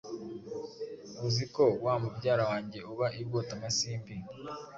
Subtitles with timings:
[1.27, 4.13] Uzi ko wa mubyara wange uba i Bwotamasimbi